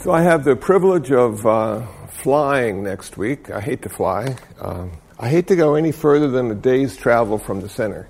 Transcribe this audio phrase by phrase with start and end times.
[0.00, 3.50] So I have the privilege of uh, flying next week.
[3.50, 4.36] I hate to fly.
[4.60, 8.08] Um, I hate to go any further than a day's travel from the center.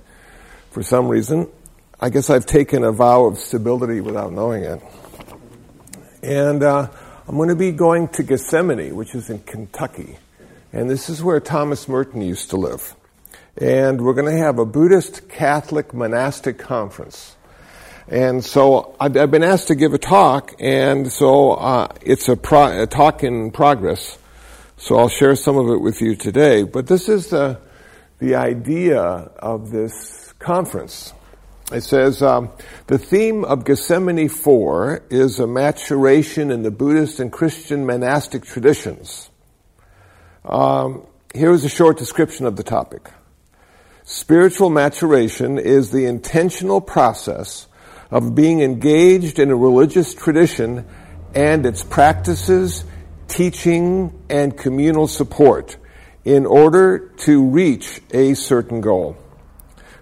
[0.71, 1.49] For some reason,
[1.99, 4.83] I guess I've taken a vow of stability without knowing it.
[6.23, 6.91] And uh,
[7.27, 10.19] I'm going to be going to Gethsemani, which is in Kentucky.
[10.75, 12.95] And this is where Thomas Merton used to live.
[13.57, 17.35] And we're going to have a Buddhist Catholic monastic conference.
[18.11, 22.83] And so I've, been asked to give a talk, and so uh, it's a, pro-
[22.83, 24.17] a, talk in progress.
[24.79, 26.63] So I'll share some of it with you today.
[26.63, 27.61] But this is the
[28.19, 31.13] the idea of this conference.
[31.71, 32.51] It says um,
[32.87, 39.29] the theme of Gethsemani Four is a maturation in the Buddhist and Christian monastic traditions.
[40.45, 43.11] Um, here is a short description of the topic.
[44.05, 47.68] Spiritual maturation is the intentional process
[48.11, 50.87] of being engaged in a religious tradition
[51.35, 52.85] and its practices,
[53.29, 55.77] teaching, and communal support
[56.25, 59.17] in order to reach a certain goal.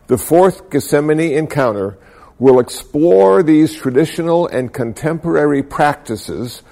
[0.07, 1.99] The fourth Gethsemani encounter
[2.39, 6.63] will explore these traditional and contemporary practices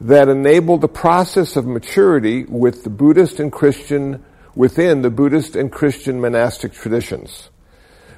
[0.00, 5.72] that enable the process of maturity with the Buddhist and Christian within the Buddhist and
[5.72, 7.50] Christian monastic traditions.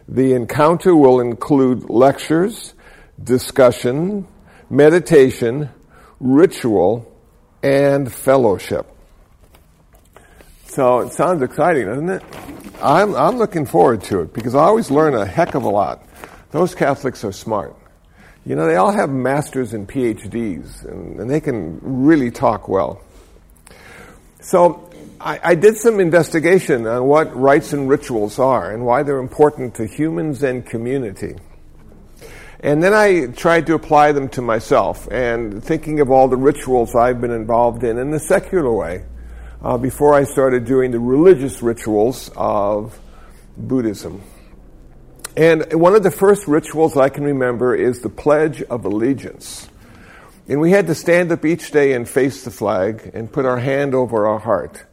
[0.09, 2.75] The encounter will include lectures,
[3.23, 4.27] discussion,
[4.71, 5.69] meditation,
[6.19, 7.15] ritual,
[7.63, 8.87] and fellowship.
[10.67, 12.23] So it sounds exciting, doesn't it?
[12.81, 16.07] I'm, I'm looking forward to it because I always learn a heck of a lot.
[16.53, 17.77] Those Catholics are smart.
[18.47, 23.03] You know, they all have masters and PhDs, and, and they can really talk well.
[24.41, 24.88] So
[25.21, 29.75] I, I, did some investigation on what rites and rituals are and why they're important
[29.77, 31.35] to humans and community.
[32.61, 36.95] And then I tried to apply them to myself and thinking of all the rituals
[36.95, 39.05] I've been involved in in the secular way
[39.63, 42.99] uh, before I started doing the religious rituals of
[43.57, 44.23] Buddhism.
[45.37, 49.69] And one of the first rituals I can remember is the Pledge of Allegiance.
[50.49, 53.59] And we had to stand up each day and face the flag and put our
[53.59, 54.85] hand over our heart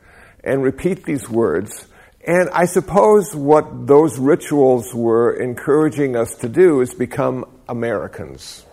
[0.46, 1.88] and repeat these words.
[2.26, 8.66] And I suppose what those rituals were encouraging us to do is become Americans.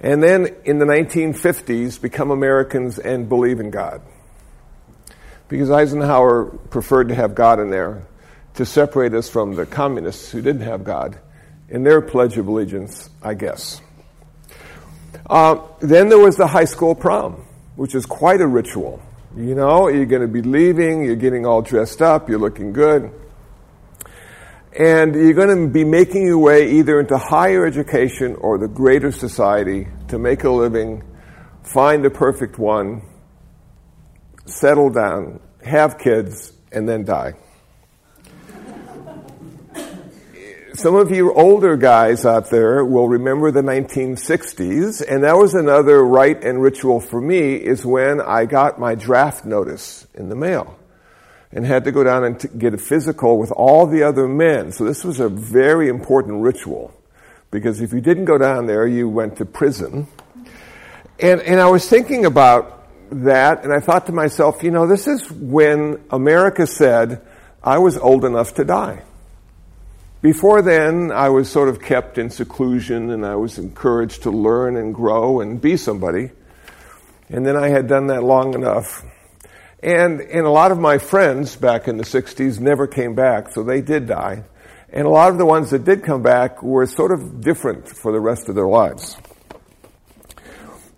[0.00, 4.02] And then in the 1950s, become Americans and believe in God.
[5.48, 8.02] Because Eisenhower preferred to have God in there
[8.54, 11.18] to separate us from the communists who didn't have God
[11.68, 13.80] in their Pledge of Allegiance, I guess.
[15.28, 17.44] Uh, then there was the high school prom,
[17.76, 19.00] which is quite a ritual.
[19.36, 23.12] You know, you're going to be leaving, you're getting all dressed up, you're looking good.
[24.78, 29.12] And you're going to be making your way either into higher education or the greater
[29.12, 31.02] society to make a living,
[31.62, 33.02] find the perfect one,
[34.46, 37.34] settle down, have kids, and then die.
[40.76, 46.04] Some of you older guys out there will remember the 1960s, and that was another
[46.04, 50.78] rite and ritual for me is when I got my draft notice in the mail
[51.50, 54.70] and had to go down and t- get a physical with all the other men.
[54.70, 56.92] So this was a very important ritual
[57.50, 60.06] because if you didn't go down there, you went to prison.
[61.18, 65.06] And, and I was thinking about that and I thought to myself, you know, this
[65.06, 67.22] is when America said
[67.64, 69.04] I was old enough to die.
[70.26, 74.76] Before then, I was sort of kept in seclusion and I was encouraged to learn
[74.76, 76.32] and grow and be somebody.
[77.28, 79.04] And then I had done that long enough.
[79.84, 83.62] And, and a lot of my friends back in the 60s never came back, so
[83.62, 84.42] they did die.
[84.92, 88.10] And a lot of the ones that did come back were sort of different for
[88.10, 89.16] the rest of their lives.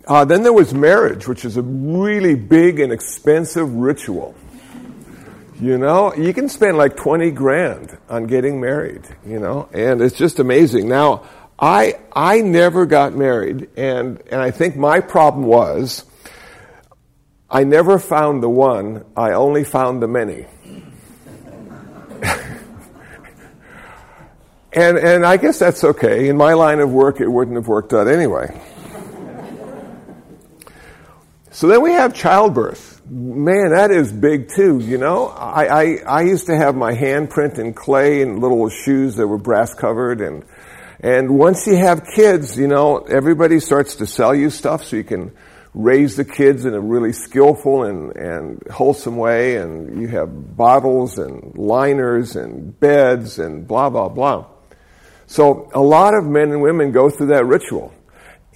[0.06, 4.34] Uh, then there was marriage, which is a really big and expensive ritual.
[5.60, 10.16] You know, you can spend like 20 grand on getting married, you know, and it's
[10.16, 10.88] just amazing.
[10.88, 11.24] Now,
[11.58, 16.04] I, I never got married, and, and I think my problem was
[17.50, 20.46] I never found the one, I only found the many.
[24.72, 26.28] and, and I guess that's okay.
[26.28, 28.60] In my line of work, it wouldn't have worked out anyway.
[31.50, 35.28] So then we have childbirth man, that is big too, you know?
[35.28, 39.38] I, I, I used to have my handprint in clay and little shoes that were
[39.38, 40.44] brass covered and,
[41.00, 45.04] and once you have kids, you know, everybody starts to sell you stuff so you
[45.04, 45.32] can
[45.74, 51.18] raise the kids in a really skillful and, and wholesome way and you have bottles
[51.18, 54.46] and liners and beds and blah, blah, blah.
[55.26, 57.92] So a lot of men and women go through that ritual.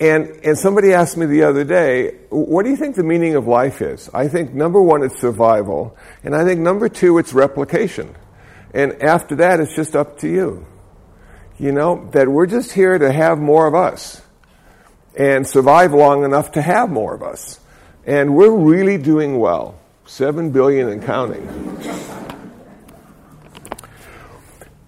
[0.02, 3.46] And, and somebody asked me the other day, what do you think the meaning of
[3.46, 4.10] life is?
[4.12, 5.96] I think number one, it's survival.
[6.24, 8.12] And I think number two, it's replication.
[8.74, 10.66] And after that, it's just up to you.
[11.56, 14.20] You know, that we're just here to have more of us
[15.16, 17.60] and survive long enough to have more of us.
[18.04, 19.78] And we're really doing well.
[20.04, 21.46] Seven billion and counting.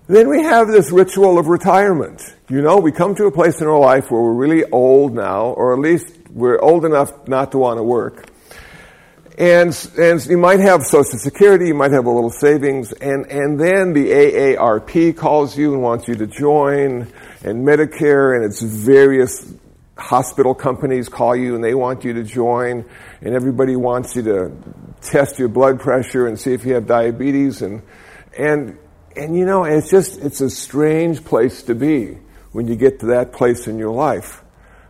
[0.07, 2.35] Then we have this ritual of retirement.
[2.51, 5.47] You know, we come to a place in our life where we're really old now,
[5.47, 8.29] or at least we're old enough not to want to work.
[9.39, 13.59] And, and you might have Social Security, you might have a little savings, and, and
[13.59, 17.11] then the AARP calls you and wants you to join,
[17.43, 19.55] and Medicare and its various
[19.97, 22.85] hospital companies call you and they want you to join,
[23.23, 24.53] and everybody wants you to
[25.01, 27.81] test your blood pressure and see if you have diabetes, and,
[28.39, 28.79] and
[29.17, 32.19] and you know, it's just, it's a strange place to be
[32.53, 34.43] when you get to that place in your life.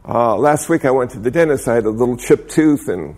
[0.06, 3.16] Uh, last week I went to the dentist, I had a little chipped tooth and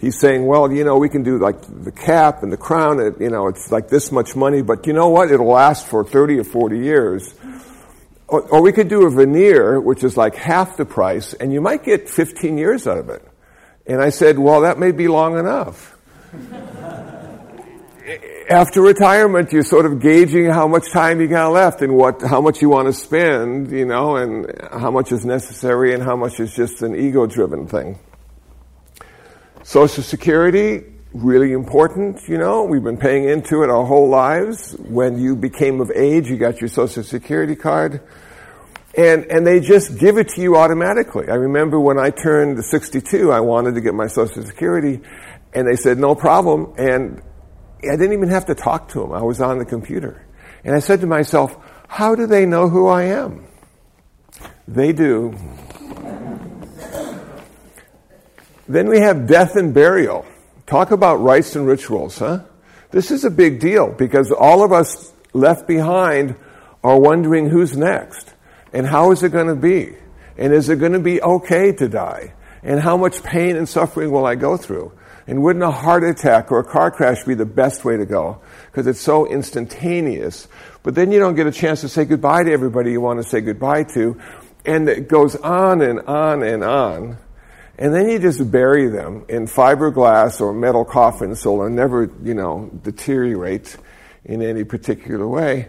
[0.00, 3.20] he's saying, well, you know, we can do like the cap and the crown, it,
[3.20, 5.30] you know, it's like this much money, but you know what?
[5.30, 7.34] It'll last for 30 or 40 years.
[8.28, 11.60] Or, or we could do a veneer, which is like half the price, and you
[11.60, 13.22] might get 15 years out of it.
[13.86, 15.96] And I said, well, that may be long enough
[18.48, 22.40] after retirement, you're sort of gauging how much time you got left and what, how
[22.40, 26.38] much you want to spend, you know, and how much is necessary and how much
[26.38, 27.98] is just an ego-driven thing.
[29.62, 32.62] Social Security, really important, you know.
[32.64, 34.76] We've been paying into it our whole lives.
[34.78, 38.00] When you became of age, you got your Social Security card.
[38.96, 41.28] And, and they just give it to you automatically.
[41.28, 45.00] I remember when I turned 62, I wanted to get my Social Security,
[45.52, 46.72] and they said, no problem.
[46.78, 47.22] And
[47.88, 49.12] I didn't even have to talk to him.
[49.12, 50.24] I was on the computer.
[50.64, 51.56] And I said to myself,
[51.88, 53.46] how do they know who I am?
[54.66, 55.36] They do.
[58.68, 60.24] then we have death and burial.
[60.66, 62.40] Talk about rites and rituals, huh?
[62.90, 66.34] This is a big deal because all of us left behind
[66.82, 68.34] are wondering who's next
[68.72, 69.96] and how is it going to be?
[70.36, 72.34] And is it going to be okay to die?
[72.62, 74.92] And how much pain and suffering will I go through?
[75.26, 78.40] And wouldn't a heart attack or a car crash be the best way to go?
[78.66, 80.46] Because it's so instantaneous.
[80.84, 83.28] But then you don't get a chance to say goodbye to everybody you want to
[83.28, 84.20] say goodbye to.
[84.64, 87.18] And it goes on and on and on.
[87.78, 92.34] And then you just bury them in fiberglass or metal coffins so they'll never, you
[92.34, 93.76] know, deteriorate
[94.24, 95.68] in any particular way.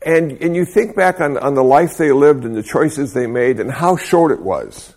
[0.00, 3.26] And, and you think back on, on the life they lived and the choices they
[3.26, 4.94] made and how short it was.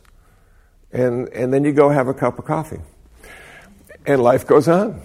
[0.92, 2.80] And, and then you go have a cup of coffee
[4.10, 5.02] and life goes on.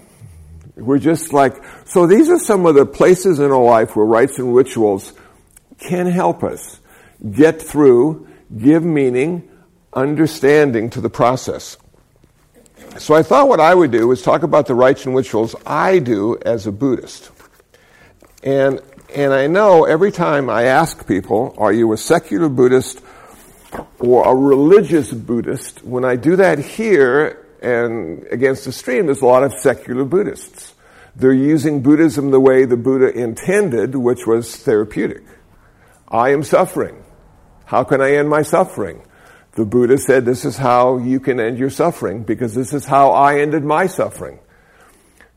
[0.76, 4.38] We're just like, so these are some of the places in our life where rites
[4.38, 5.12] and rituals
[5.78, 6.80] can help us
[7.30, 9.48] get through, give meaning,
[9.92, 11.76] understanding to the process.
[12.98, 15.98] So I thought what I would do is talk about the rites and rituals I
[15.98, 17.30] do as a Buddhist.
[18.42, 18.80] And,
[19.14, 23.02] and I know every time I ask people, are you a secular Buddhist
[23.98, 25.84] or a religious Buddhist?
[25.84, 30.74] When I do that here, and against the stream, there's a lot of secular Buddhists.
[31.16, 35.22] They're using Buddhism the way the Buddha intended, which was therapeutic.
[36.08, 37.02] I am suffering.
[37.64, 39.02] How can I end my suffering?
[39.52, 43.10] The Buddha said, this is how you can end your suffering, because this is how
[43.12, 44.40] I ended my suffering.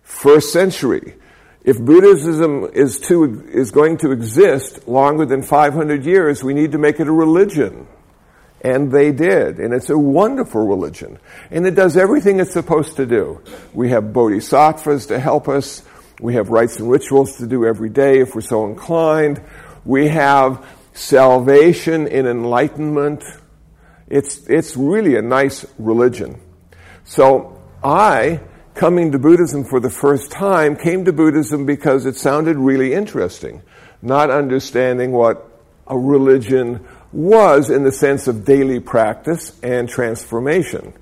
[0.01, 1.15] First century.
[1.63, 6.77] If Buddhism is to, is going to exist longer than 500 years, we need to
[6.77, 7.87] make it a religion.
[8.61, 9.59] And they did.
[9.59, 11.19] And it's a wonderful religion.
[11.51, 13.41] And it does everything it's supposed to do.
[13.73, 15.83] We have bodhisattvas to help us.
[16.19, 19.41] We have rites and rituals to do every day if we're so inclined.
[19.85, 23.23] We have salvation in enlightenment.
[24.07, 26.41] It's, it's really a nice religion.
[27.03, 28.41] So I,
[28.73, 33.61] coming to Buddhism for the first time, came to Buddhism because it sounded really interesting.
[34.01, 35.47] Not understanding what
[35.87, 40.93] a religion was in the sense of daily practice and transformation.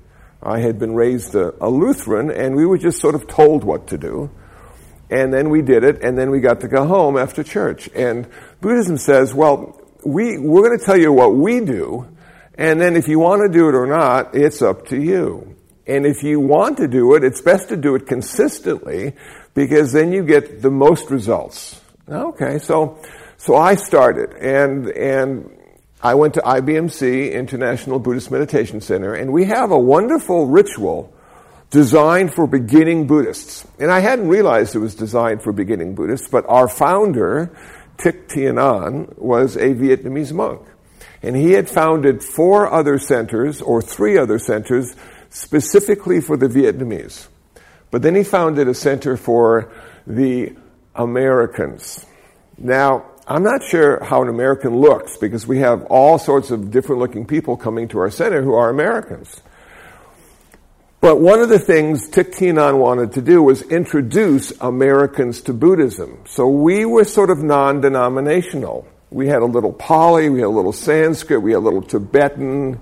[0.42, 3.88] I had been raised a, a, Lutheran, and we were just sort of told what
[3.88, 4.30] to do.
[5.10, 7.88] And then we did it, and then we got to go home after church.
[7.94, 8.28] And
[8.60, 12.06] Buddhism says, well, we, we're going to tell you what we do,
[12.54, 15.56] and then if you want to do it or not, it's up to you.
[15.86, 19.14] And if you want to do it, it's best to do it consistently,
[19.54, 21.80] because then you get the most results.
[22.08, 23.00] Okay, so,
[23.36, 25.55] so I started, and, and
[26.06, 31.12] I went to IBMC, International Buddhist Meditation Center, and we have a wonderful ritual
[31.70, 33.66] designed for beginning Buddhists.
[33.80, 37.50] And I hadn't realized it was designed for beginning Buddhists, but our founder,
[37.98, 40.62] Thich Thien An, was a Vietnamese monk.
[41.24, 44.94] And he had founded four other centers, or three other centers,
[45.30, 47.26] specifically for the Vietnamese.
[47.90, 49.72] But then he founded a center for
[50.06, 50.54] the
[50.94, 52.06] Americans.
[52.56, 57.00] Now, I'm not sure how an American looks because we have all sorts of different
[57.00, 59.42] looking people coming to our center who are Americans.
[61.00, 66.22] But one of the things Thich Thien wanted to do was introduce Americans to Buddhism.
[66.26, 68.86] So we were sort of non-denominational.
[69.10, 72.80] We had a little Pali, we had a little Sanskrit, we had a little Tibetan,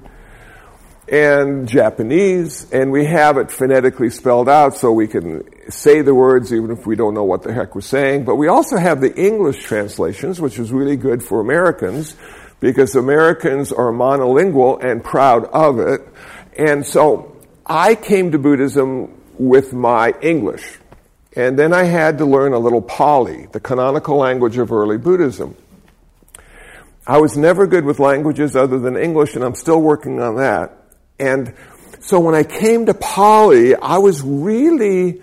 [1.09, 6.53] and Japanese, and we have it phonetically spelled out so we can say the words
[6.53, 8.25] even if we don't know what the heck we're saying.
[8.25, 12.17] But we also have the English translations, which is really good for Americans
[12.61, 16.01] because Americans are monolingual and proud of it.
[16.57, 20.79] And so I came to Buddhism with my English.
[21.37, 25.57] And then I had to learn a little Pali, the canonical language of early Buddhism.
[27.07, 30.84] I was never good with languages other than English, and I'm still working on that.
[31.19, 31.55] And
[32.01, 35.23] so when I came to Pali, I was really,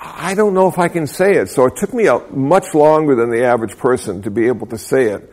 [0.00, 1.48] I don't know if I can say it.
[1.48, 4.78] So it took me a, much longer than the average person to be able to
[4.78, 5.32] say it.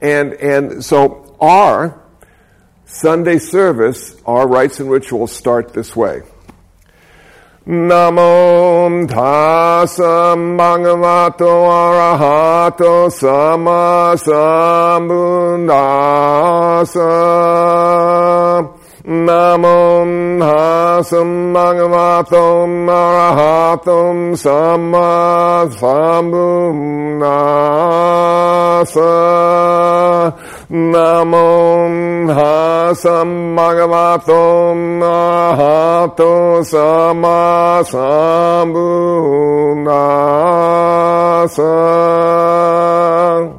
[0.00, 2.02] And, and so our
[2.84, 6.22] Sunday service, our rites and rituals start this way.
[7.66, 14.14] Namo tassa bhagavato arahato sama
[19.06, 20.02] Namo
[20.40, 27.14] Tassa Bhagavatam Arahatam Samma Sambuddhasa
[30.70, 31.46] Namo
[32.26, 39.06] Tassa Bhagavatam Arahatam Samma Sambuddhasa
[43.36, 43.55] Hmm.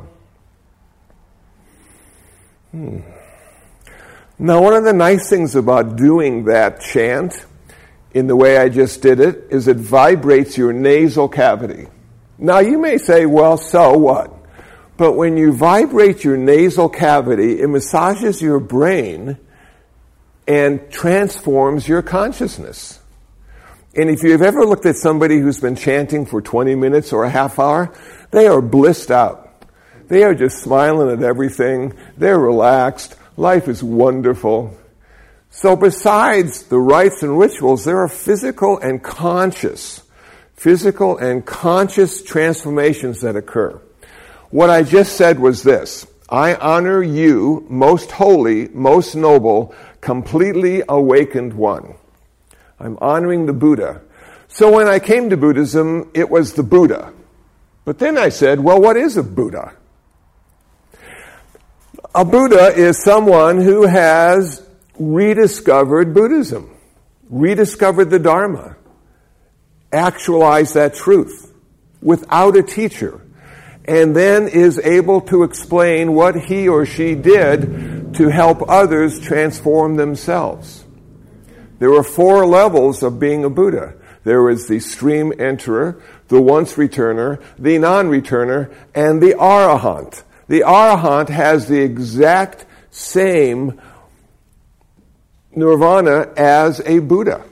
[4.39, 7.46] Now, one of the nice things about doing that chant
[8.12, 11.88] in the way I just did it is it vibrates your nasal cavity.
[12.38, 14.32] Now, you may say, well, so what?
[14.96, 19.38] But when you vibrate your nasal cavity, it massages your brain
[20.48, 23.00] and transforms your consciousness.
[23.96, 27.29] And if you've ever looked at somebody who's been chanting for 20 minutes or a
[27.29, 27.91] half hour,
[28.29, 29.44] they are blissed out.
[30.08, 31.94] They are just smiling at everything.
[32.17, 33.15] They're relaxed.
[33.38, 34.75] Life is wonderful.
[35.51, 40.01] So besides the rites and rituals, there are physical and conscious,
[40.56, 43.79] physical and conscious transformations that occur.
[44.50, 46.08] What I just said was this.
[46.27, 51.94] I honor you, most holy, most noble, completely awakened one.
[52.79, 54.01] I'm honoring the Buddha.
[54.48, 57.13] So when I came to Buddhism, it was the Buddha.
[57.86, 59.74] But then I said, well, what is a Buddha?
[62.17, 66.75] A Buddha is someone who has rediscovered Buddhism,
[67.29, 68.75] rediscovered the Dharma,
[69.93, 71.53] actualized that truth
[72.01, 73.21] without a teacher,
[73.86, 79.95] and then is able to explain what he or she did to help others transform
[79.95, 80.86] themselves.
[81.77, 83.93] There are four levels of being a Buddha.
[84.24, 90.24] There is the stream enterer, the once returner, the non-returner, and the arahant.
[90.48, 93.82] The Arahant has the exact same
[95.51, 97.44] nirvana as a Buddha.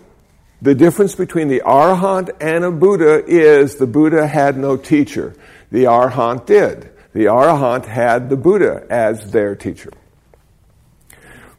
[0.62, 5.36] The difference between the Arahant and a Buddha is the Buddha had no teacher.
[5.72, 6.92] The Arahant did.
[7.14, 9.92] The Arahant had the Buddha as their teacher.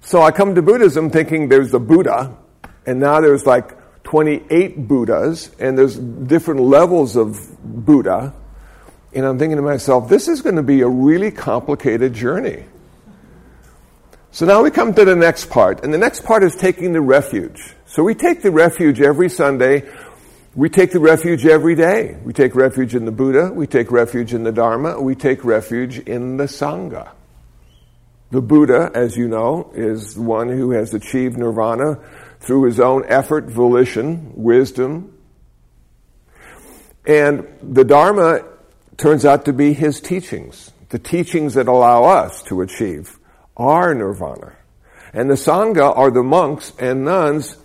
[0.00, 2.37] So I come to Buddhism thinking there's a Buddha,
[2.87, 8.33] and now there's like 28 Buddhas, and there's different levels of Buddha.
[9.16, 12.66] And I'm thinking to myself, this is going to be a really complicated journey.
[14.30, 17.00] So now we come to the next part, and the next part is taking the
[17.00, 17.75] refuge.
[17.87, 19.90] So we take the refuge every Sunday.
[20.54, 22.18] We take the refuge every day.
[22.25, 23.50] We take refuge in the Buddha.
[23.54, 25.00] We take refuge in the Dharma.
[25.00, 27.08] We take refuge in the Sangha.
[28.32, 32.00] The Buddha, as you know, is one who has achieved nirvana
[32.40, 35.16] through his own effort, volition, wisdom.
[37.06, 38.44] And the Dharma
[38.96, 43.18] turns out to be his teachings, the teachings that allow us to achieve
[43.56, 44.56] our nirvana.
[45.12, 47.56] And the Sangha are the monks and nuns,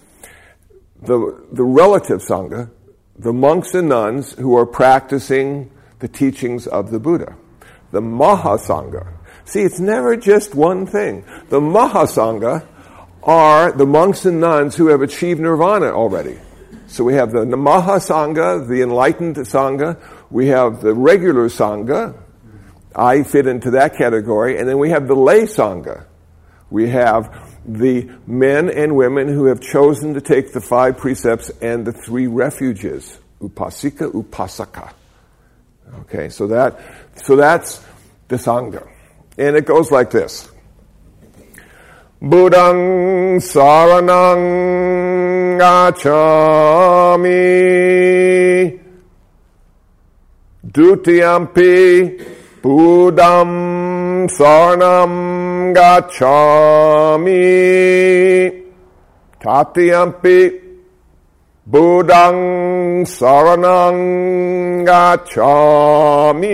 [1.02, 2.70] the, the relative Sangha,
[3.18, 7.36] the monks and nuns who are practicing the teachings of the Buddha.
[7.92, 9.14] The Mahasangha.
[9.46, 11.26] See, it's never just one thing.
[11.50, 12.66] The Mahasangha
[13.24, 16.40] are the monks and nuns who have achieved nirvana already.
[16.88, 19.98] So we have the Mahasangha, the enlightened Sangha,
[20.32, 22.16] we have the regular Sangha.
[22.96, 24.58] I fit into that category.
[24.58, 26.06] And then we have the lay Sangha.
[26.70, 31.86] We have the men and women who have chosen to take the five precepts and
[31.86, 34.94] the three refuges, upasika, upasaka.
[36.02, 36.80] Okay, so that,
[37.16, 37.84] so that's
[38.30, 38.88] the Sangha.
[39.38, 40.50] And it goes like this.
[42.22, 44.48] Buddhang saranang
[45.60, 47.22] gacchami
[50.72, 57.36] Dutiyampi Buddham saranam gacchami
[59.42, 60.62] Tatiyampi
[61.70, 66.52] Buddhang saranang gacchami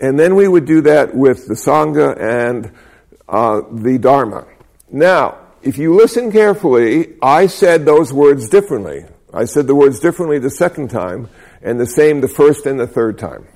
[0.00, 2.72] and then we would do that with the Sangha and
[3.28, 4.46] uh, the Dharma.
[4.90, 9.06] Now, if you listen carefully, I said those words differently.
[9.32, 11.28] I said the words differently the second time,
[11.62, 13.46] and the same the first and the third time.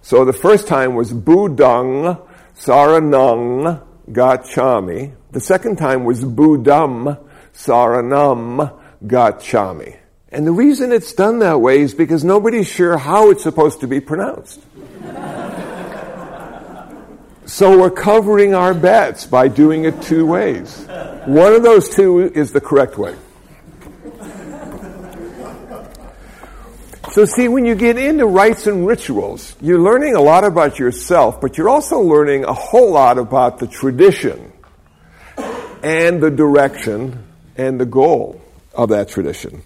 [0.00, 2.24] So the first time was Budang
[2.56, 5.14] Saranang Gachami.
[5.32, 7.18] The second time was Budam
[7.52, 9.96] Saranam Gachami.
[10.30, 13.86] And the reason it's done that way is because nobody's sure how it's supposed to
[13.86, 14.60] be pronounced.
[17.46, 20.86] So we're covering our bets by doing it two ways.
[21.24, 23.16] One of those two is the correct way.
[27.10, 31.40] So see, when you get into rites and rituals, you're learning a lot about yourself,
[31.40, 34.52] but you're also learning a whole lot about the tradition
[35.82, 37.24] and the direction
[37.56, 38.42] and the goal
[38.74, 39.62] of that tradition.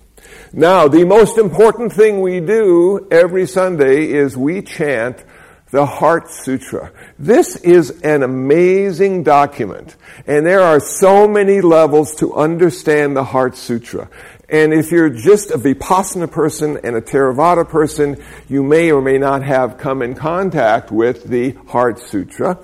[0.53, 5.25] Now, the most important thing we do every Sunday is we chant
[5.73, 6.93] the Heart Sutra.
[7.19, 9.97] This is an amazing document,
[10.27, 14.11] and there are so many levels to understand the Heart Sutra.
[14.53, 19.17] And if you're just a Vipassana person and a Theravada person, you may or may
[19.17, 22.59] not have come in contact with the Heart Sutra.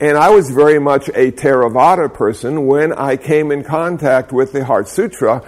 [0.00, 4.64] And I was very much a Theravada person when I came in contact with the
[4.64, 5.46] Heart Sutra.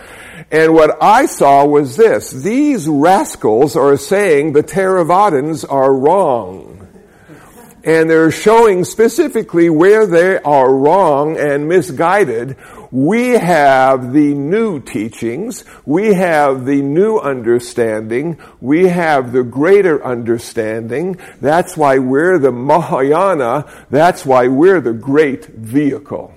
[0.50, 2.30] And what I saw was this.
[2.30, 6.76] These rascals are saying the Theravadins are wrong
[7.86, 12.56] and they're showing specifically where they are wrong and misguided.
[12.96, 15.66] We have the new teachings.
[15.84, 18.38] We have the new understanding.
[18.62, 21.20] We have the greater understanding.
[21.42, 23.70] That's why we're the Mahayana.
[23.90, 26.32] That's why we're the great vehicle.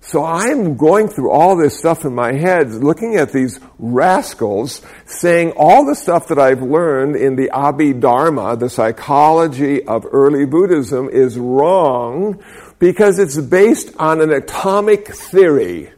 [0.00, 5.52] So I'm going through all this stuff in my head, looking at these rascals, saying
[5.56, 11.38] all the stuff that I've learned in the Abhidharma, the psychology of early Buddhism, is
[11.38, 12.42] wrong
[12.84, 15.90] because it's based on an atomic theory.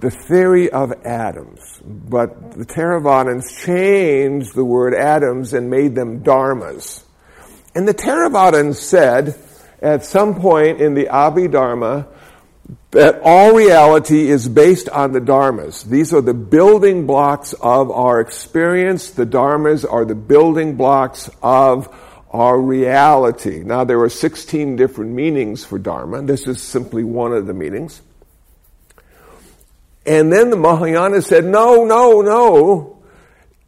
[0.00, 1.82] The theory of atoms.
[1.84, 7.02] But the Theravadins changed the word atoms and made them dharmas.
[7.74, 9.38] And the Theravadins said,
[9.82, 12.06] at some point in the Abhidharma,
[12.92, 15.84] that all reality is based on the dharmas.
[15.84, 19.10] These are the building blocks of our experience.
[19.10, 21.94] The dharmas are the building blocks of
[22.30, 23.62] our reality.
[23.64, 26.22] Now there are 16 different meanings for dharma.
[26.22, 28.02] This is simply one of the meanings.
[30.06, 33.02] And then the Mahayana said, no, no, no.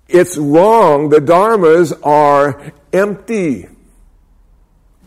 [0.09, 1.09] It's wrong.
[1.09, 3.69] The dharmas are empty.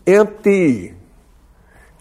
[0.05, 0.93] Empty.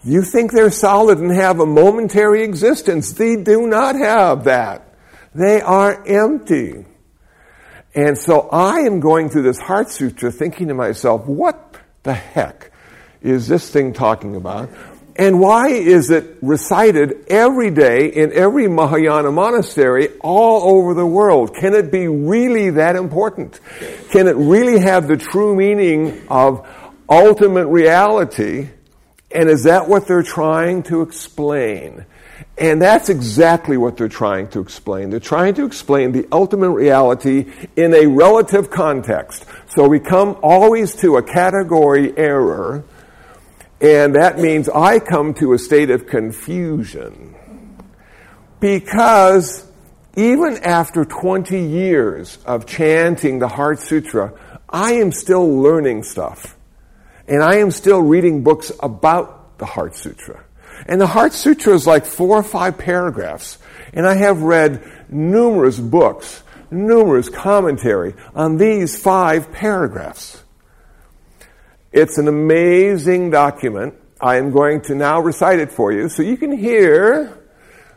[0.03, 3.13] You think they're solid and have a momentary existence.
[3.13, 4.93] They do not have that.
[5.33, 6.85] They are empty.
[7.95, 12.71] And so I am going through this Heart Sutra thinking to myself, what the heck
[13.21, 14.69] is this thing talking about?
[15.15, 21.55] And why is it recited every day in every Mahayana monastery all over the world?
[21.55, 23.61] Can it be really that important?
[24.11, 26.67] Can it really have the true meaning of
[27.09, 28.69] ultimate reality
[29.31, 32.05] and is that what they're trying to explain?
[32.57, 35.09] And that's exactly what they're trying to explain.
[35.09, 39.45] They're trying to explain the ultimate reality in a relative context.
[39.75, 42.85] So we come always to a category error,
[43.81, 47.35] and that means I come to a state of confusion.
[48.61, 49.69] Because
[50.15, 54.33] even after 20 years of chanting the Heart Sutra,
[54.69, 56.55] I am still learning stuff.
[57.27, 60.44] And I am still reading books about the Heart Sutra.
[60.87, 63.57] And the Heart Sutra is like four or five paragraphs.
[63.93, 70.43] And I have read numerous books, numerous commentary on these five paragraphs.
[71.91, 73.95] It's an amazing document.
[74.19, 77.41] I am going to now recite it for you so you can hear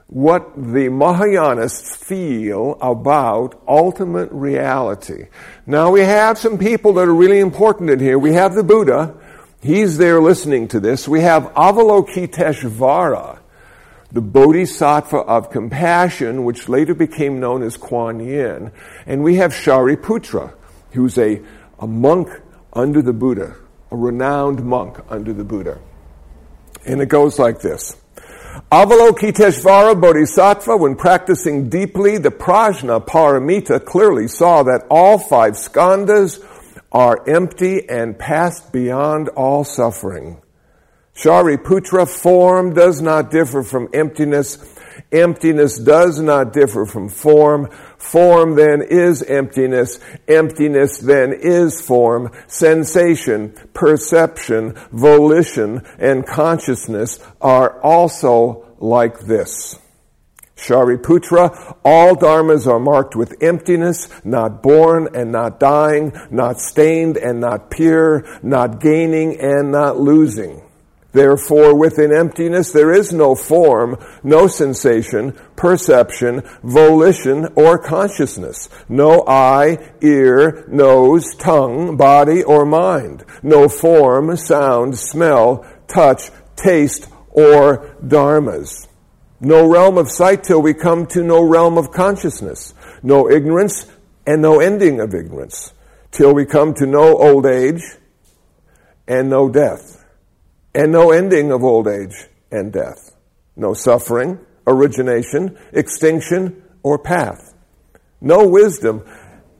[0.08, 5.26] what the Mahayanists feel about ultimate reality.
[5.66, 8.18] Now we have some people that are really important in here.
[8.18, 9.14] We have the Buddha,
[9.60, 11.08] He's there listening to this.
[11.08, 13.40] We have Avalokiteshvara,
[14.12, 18.70] the Bodhisattva of compassion, which later became known as Kuan Yin.
[19.04, 20.54] And we have Shariputra,
[20.92, 21.42] who's a,
[21.80, 22.28] a monk
[22.72, 23.56] under the Buddha,
[23.90, 25.80] a renowned monk under the Buddha.
[26.86, 27.96] And it goes like this.
[28.70, 36.44] Avalokiteshvara Bodhisattva, when practicing deeply the prajna paramita, clearly saw that all five skandhas
[36.92, 40.40] are empty and passed beyond all suffering.
[41.14, 44.56] Shariputra form does not differ from emptiness.
[45.10, 47.70] Emptiness does not differ from form.
[47.98, 49.98] Form then is emptiness.
[50.28, 52.30] Emptiness then is form.
[52.46, 59.76] Sensation, perception, volition, and consciousness are also like this.
[60.58, 67.40] Shariputra, all dharmas are marked with emptiness, not born and not dying, not stained and
[67.40, 70.62] not pure, not gaining and not losing.
[71.12, 78.68] Therefore, within emptiness, there is no form, no sensation, perception, volition, or consciousness.
[78.88, 83.24] No eye, ear, nose, tongue, body, or mind.
[83.42, 88.87] No form, sound, smell, touch, taste, or dharmas.
[89.40, 92.74] No realm of sight till we come to no realm of consciousness.
[93.02, 93.86] No ignorance
[94.26, 95.72] and no ending of ignorance
[96.10, 97.82] till we come to no old age
[99.06, 100.04] and no death
[100.74, 103.14] and no ending of old age and death.
[103.56, 107.54] No suffering, origination, extinction, or path.
[108.20, 109.04] No wisdom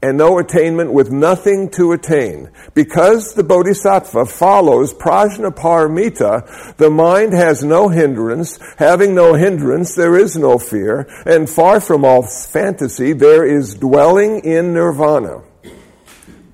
[0.01, 2.49] and no attainment with nothing to attain.
[2.73, 8.59] Because the bodhisattva follows prajnaparamita, the mind has no hindrance.
[8.77, 11.07] Having no hindrance, there is no fear.
[11.25, 15.43] And far from all fantasy, there is dwelling in nirvana.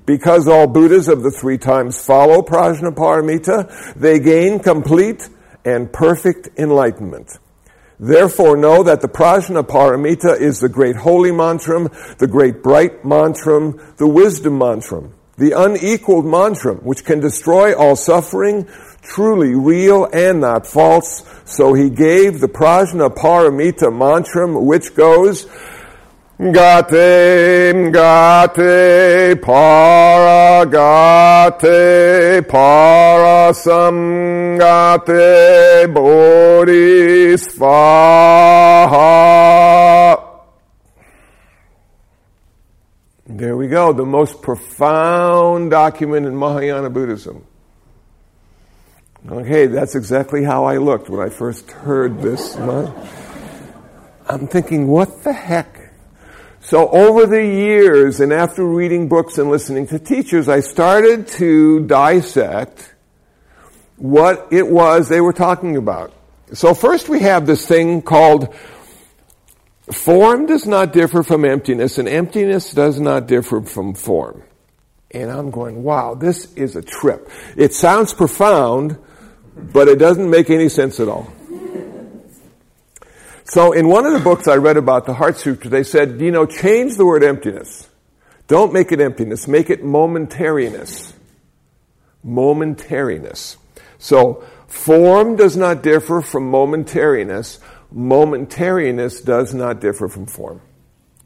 [0.05, 5.29] Because all Buddhas of the three times follow prajnaparamita, they gain complete
[5.63, 7.39] and perfect enlightenment.
[7.99, 13.79] Therefore know that the prajna paramita is the great holy mantram, the great bright mantram,
[13.97, 18.67] the wisdom mantram, the unequaled mantram, which can destroy all suffering,
[19.01, 21.23] truly real and not false.
[21.45, 25.47] So he gave the prajna paramita mantram, which goes,
[26.38, 35.08] Gate, gate, para, gate, para, samgate,
[35.93, 36.76] bodhisvaha.
[43.28, 47.45] There we go, the most profound document in Mahayana Buddhism.
[49.32, 52.58] Okay, that's exactly how I looked when I first heard this.
[52.58, 55.85] I'm thinking, what the heck
[56.65, 61.86] so over the years and after reading books and listening to teachers, I started to
[61.86, 62.95] dissect
[63.97, 66.12] what it was they were talking about.
[66.54, 68.51] So first we have this thing called
[69.91, 74.41] form does not differ from emptiness and emptiness does not differ from form.
[75.12, 77.30] And I'm going, wow, this is a trip.
[77.56, 78.97] It sounds profound,
[79.56, 81.32] but it doesn't make any sense at all.
[83.45, 86.31] So in one of the books I read about the Heart Sutra, they said, you
[86.31, 87.88] know, change the word emptiness.
[88.47, 91.13] Don't make it emptiness, make it momentariness.
[92.25, 93.58] Momentariness.
[93.99, 97.60] So, form does not differ from momentariness.
[97.95, 100.62] Momentariness does not differ from form.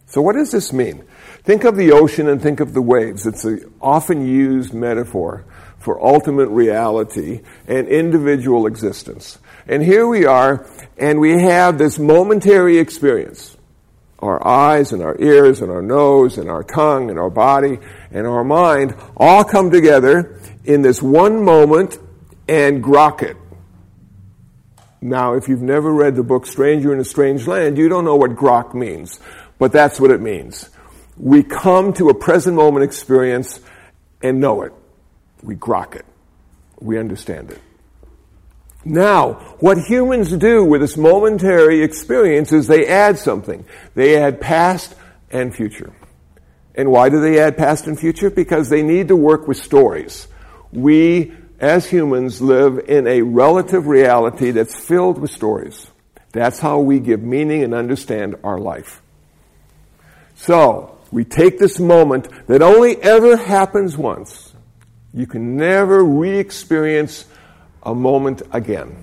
[0.09, 1.03] So what does this mean?
[1.43, 3.27] Think of the ocean and think of the waves.
[3.27, 5.45] It's an often used metaphor
[5.77, 9.37] for ultimate reality and individual existence.
[9.69, 13.55] And here we are, and we have this momentary experience.
[14.17, 17.77] Our eyes and our ears and our nose and our tongue and our body
[18.09, 21.99] and our mind all come together in this one moment
[22.47, 23.37] and grok it.
[25.01, 28.15] Now, if you've never read the book Stranger in a Strange Land, you don't know
[28.15, 29.19] what grok means.
[29.59, 30.67] But that's what it means.
[31.15, 33.59] We come to a present moment experience
[34.23, 34.73] and know it.
[35.43, 36.05] We grok it.
[36.81, 37.61] We understand it.
[38.85, 43.65] Now, what humans do with this momentary experience is they add something.
[43.93, 44.95] They add past
[45.29, 45.93] and future.
[46.75, 48.29] And why do they add past and future?
[48.29, 50.27] Because they need to work with stories.
[50.71, 55.87] We, as humans, live in a relative reality that's filled with stories.
[56.31, 59.01] That's how we give meaning and understand our life.
[60.35, 64.53] So, we take this moment that only ever happens once.
[65.13, 67.25] You can never re-experience
[67.83, 68.95] a moment again.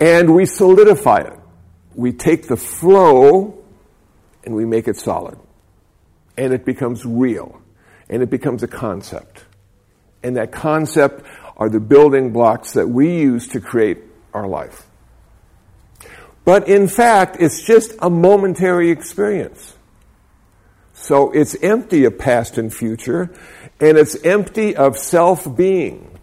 [0.00, 1.38] And we solidify it.
[1.94, 3.62] We take the flow
[4.44, 5.38] and we make it solid.
[6.36, 7.60] And it becomes real.
[8.08, 9.44] And it becomes a concept.
[10.22, 11.24] And that concept
[11.56, 13.98] are the building blocks that we use to create
[14.32, 14.86] our life.
[16.44, 19.74] But in fact, it's just a momentary experience.
[20.92, 23.30] So it's empty of past and future,
[23.80, 26.13] and it's empty of self-being.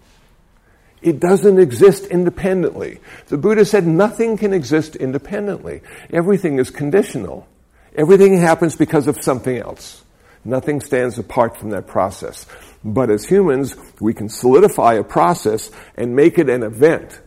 [1.02, 3.00] It doesn't exist independently.
[3.28, 5.82] The Buddha said nothing can exist independently.
[6.12, 7.48] Everything is conditional.
[7.96, 10.04] Everything happens because of something else.
[10.46, 12.46] Nothing stands apart from that process.
[12.84, 17.20] But as humans, we can solidify a process and make it an event.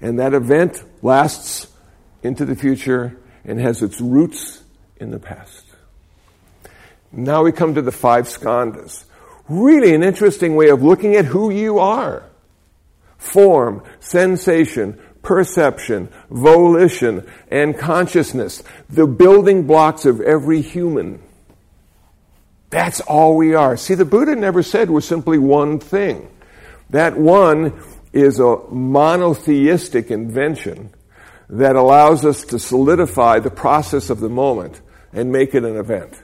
[0.00, 1.66] And that event lasts
[2.22, 4.62] into the future and has its roots
[4.96, 5.64] in the past.
[7.12, 9.04] Now we come to the five skandhas.
[9.48, 12.29] Really an interesting way of looking at who you are.
[13.20, 18.62] Form, sensation, perception, volition, and consciousness.
[18.88, 21.22] The building blocks of every human.
[22.70, 23.76] That's all we are.
[23.76, 26.28] See, the Buddha never said we're simply one thing.
[26.88, 27.80] That one
[28.12, 30.90] is a monotheistic invention
[31.50, 34.80] that allows us to solidify the process of the moment
[35.12, 36.20] and make it an event.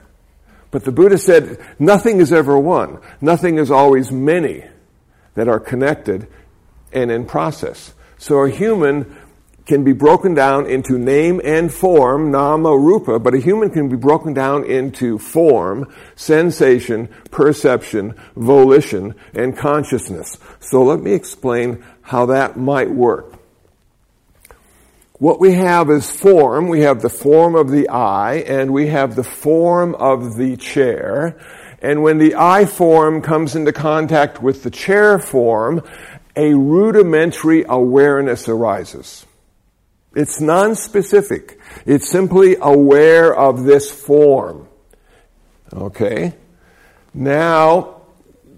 [0.71, 2.99] But the Buddha said nothing is ever one.
[3.21, 4.65] Nothing is always many
[5.35, 6.27] that are connected
[6.91, 7.93] and in process.
[8.17, 9.15] So a human
[9.67, 13.97] can be broken down into name and form, nama, rupa, but a human can be
[13.97, 20.37] broken down into form, sensation, perception, volition, and consciousness.
[20.61, 23.33] So let me explain how that might work.
[25.19, 26.69] What we have is form.
[26.69, 31.37] We have the form of the eye and we have the form of the chair.
[31.81, 35.81] And when the eye form comes into contact with the chair form,
[36.37, 39.25] a rudimentary awareness arises.
[40.15, 41.59] It's non-specific.
[41.85, 44.69] It's simply aware of this form.
[45.73, 46.33] Okay?
[47.13, 48.01] Now,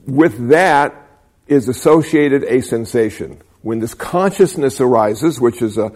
[0.05, 0.95] with that
[1.47, 3.41] is associated a sensation.
[3.61, 5.91] When this consciousness arises, which is a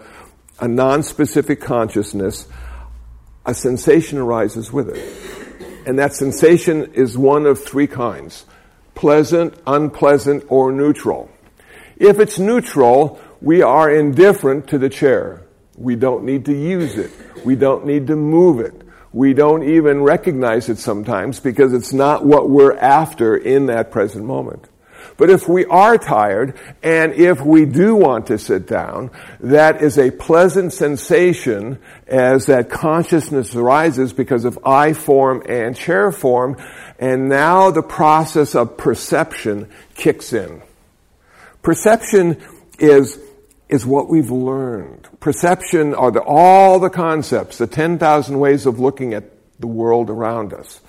[0.60, 2.46] a non-specific consciousness,
[3.44, 5.86] a sensation arises with it.
[5.86, 8.46] And that sensation is one of three kinds.
[8.94, 11.30] Pleasant, unpleasant, or neutral.
[11.96, 15.42] If it's neutral, we are indifferent to the chair.
[15.76, 17.10] We don't need to use it.
[17.44, 18.82] We don't need to move it.
[19.12, 24.24] We don't even recognize it sometimes because it's not what we're after in that present
[24.24, 24.68] moment.
[25.16, 29.98] But if we are tired and if we do want to sit down, that is
[29.98, 31.78] a pleasant sensation
[32.08, 36.56] as that consciousness arises because of eye form and chair form.
[36.98, 40.62] And now the process of perception kicks in.
[41.64, 42.40] Perception
[42.78, 43.18] is
[43.68, 45.08] is what we've learned.
[45.20, 49.24] Perception are the, all the concepts, the 10,000 ways of looking at
[49.58, 50.80] the world around us.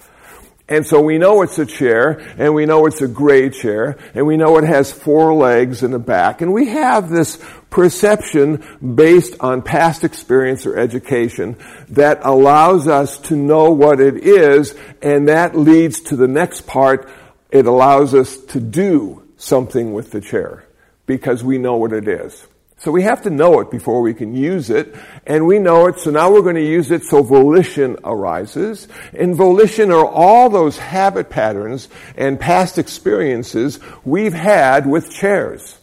[0.67, 4.25] And so we know it's a chair, and we know it's a gray chair, and
[4.25, 8.63] we know it has four legs and a back, and we have this perception
[8.95, 11.55] based on past experience or education
[11.89, 17.09] that allows us to know what it is, and that leads to the next part.
[17.51, 20.64] It allows us to do something with the chair
[21.05, 22.45] because we know what it is.
[22.77, 24.93] So we have to know it before we can use it,
[25.25, 28.87] and we know it, so now we're going to use it so volition arises.
[29.13, 31.87] And volition are all those habit patterns
[32.17, 35.79] and past experiences we've had with chairs.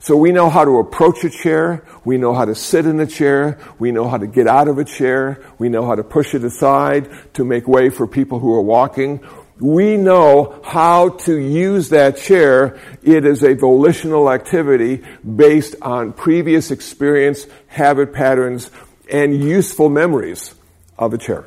[0.00, 3.06] So we know how to approach a chair, we know how to sit in a
[3.06, 6.34] chair, we know how to get out of a chair, we know how to push
[6.34, 9.20] it aside to make way for people who are walking
[9.62, 12.80] we know how to use that chair.
[13.02, 18.70] It is a volitional activity based on previous experience, habit patterns,
[19.08, 20.54] and useful memories
[20.98, 21.46] of a chair.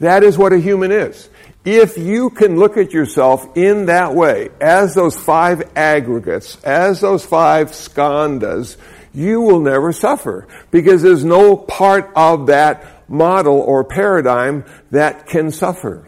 [0.00, 1.28] That is what a human is.
[1.64, 7.24] If you can look at yourself in that way, as those five aggregates, as those
[7.24, 8.76] five skandhas,
[9.14, 15.52] you will never suffer because there's no part of that model or paradigm that can
[15.52, 16.04] suffer.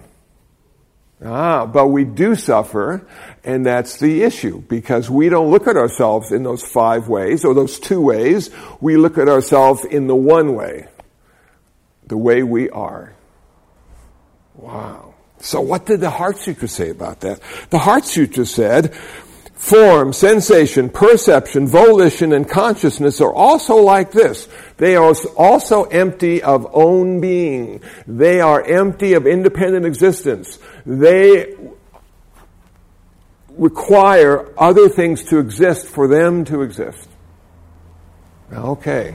[1.25, 3.07] Ah, but we do suffer,
[3.43, 7.55] and that's the issue, because we don't look at ourselves in those five ways, or
[7.55, 8.51] those two ways.
[8.81, 10.89] We look at ourselves in the one way.
[12.07, 13.15] The way we are.
[14.55, 15.15] Wow.
[15.41, 17.41] So what did the Heart Sutra say about that?
[17.71, 18.95] The Heart Sutra said,
[19.69, 24.49] Form, sensation, perception, volition, and consciousness are also like this.
[24.79, 27.83] They are also empty of own being.
[28.07, 30.59] They are empty of independent existence.
[30.87, 31.55] They
[33.51, 37.07] require other things to exist for them to exist.
[38.51, 39.15] Okay.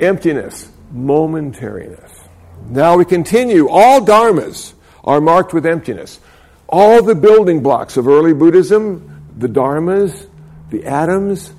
[0.00, 2.26] Emptiness, momentariness.
[2.68, 3.68] Now we continue.
[3.68, 6.18] All dharmas are marked with emptiness.
[6.68, 10.28] All the building blocks of early Buddhism the dharmas,
[10.70, 11.52] the atoms,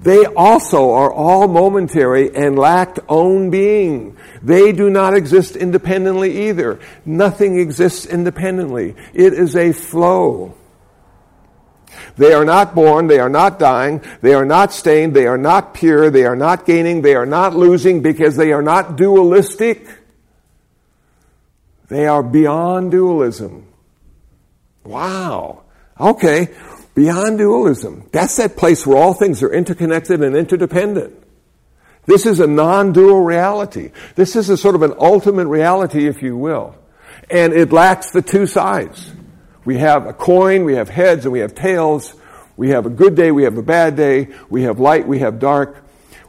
[0.00, 4.16] they also are all momentary and lack own being.
[4.42, 6.80] They do not exist independently either.
[7.04, 8.96] Nothing exists independently.
[9.14, 10.56] It is a flow.
[12.16, 15.74] They are not born, they are not dying, they are not stained, they are not
[15.74, 19.86] pure, they are not gaining, they are not losing because they are not dualistic.
[21.88, 23.66] They are beyond dualism.
[24.84, 25.62] Wow.
[26.00, 26.48] Okay.
[26.94, 28.08] Beyond dualism.
[28.12, 31.14] That's that place where all things are interconnected and interdependent.
[32.04, 33.92] This is a non-dual reality.
[34.14, 36.74] This is a sort of an ultimate reality, if you will.
[37.30, 39.10] And it lacks the two sides.
[39.64, 42.14] We have a coin, we have heads, and we have tails.
[42.56, 44.28] We have a good day, we have a bad day.
[44.50, 45.76] We have light, we have dark.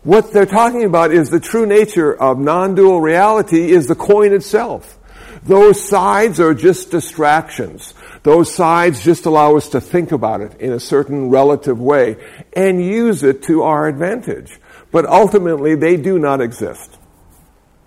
[0.03, 4.97] What they're talking about is the true nature of non-dual reality is the coin itself.
[5.43, 7.93] Those sides are just distractions.
[8.23, 12.15] Those sides just allow us to think about it in a certain relative way
[12.53, 14.59] and use it to our advantage.
[14.91, 16.97] But ultimately, they do not exist.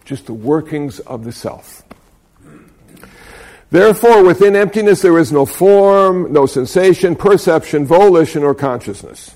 [0.05, 1.83] Just the workings of the self.
[3.71, 9.35] Therefore, within emptiness there is no form, no sensation, perception, volition, or consciousness.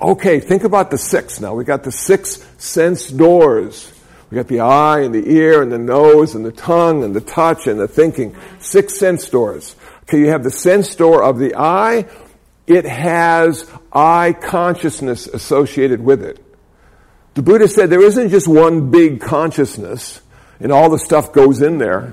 [0.00, 1.54] Okay, think about the six now.
[1.54, 3.92] We got the six sense doors.
[4.30, 7.20] We got the eye and the ear and the nose and the tongue and the
[7.20, 8.36] touch and the thinking.
[8.58, 9.74] Six sense doors.
[10.08, 12.06] Okay, you have the sense door of the eye.
[12.66, 16.42] It has eye consciousness associated with it.
[17.34, 20.22] The Buddha said there isn't just one big consciousness
[20.60, 22.12] and all the stuff goes in there.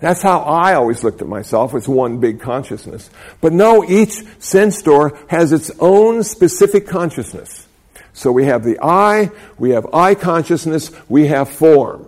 [0.00, 1.74] That's how I always looked at myself.
[1.74, 3.08] It's one big consciousness.
[3.40, 7.66] But no, each sense door has its own specific consciousness.
[8.12, 12.06] So we have the eye, we have eye consciousness, we have form.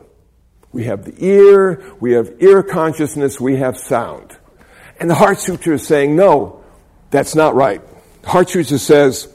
[0.73, 4.37] We have the ear, we have ear consciousness, we have sound.
[4.99, 6.65] And the Heart Sutra is saying, no,
[7.11, 7.83] that's not right.
[8.25, 9.29] Heart Sutra says,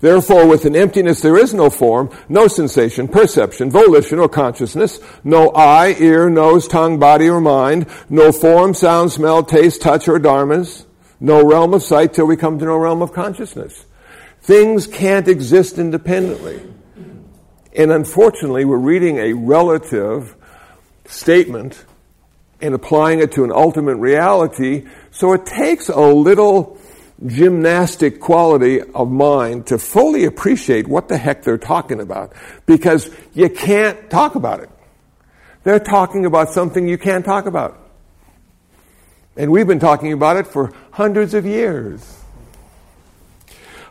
[0.00, 5.50] Therefore, with an emptiness there is no form, no sensation, perception, volition, or consciousness, no
[5.50, 10.84] eye, ear, nose, tongue, body, or mind, no form, sound, smell, taste, touch, or dharmas,
[11.20, 13.86] no realm of sight till we come to no realm of consciousness.
[14.42, 16.60] Things can't exist independently.
[17.74, 20.36] And unfortunately, we're reading a relative
[21.06, 21.84] statement
[22.64, 24.86] and applying it to an ultimate reality.
[25.10, 26.78] So it takes a little
[27.26, 32.32] gymnastic quality of mind to fully appreciate what the heck they're talking about
[32.64, 34.70] because you can't talk about it.
[35.62, 37.78] They're talking about something you can't talk about.
[39.36, 42.18] And we've been talking about it for hundreds of years.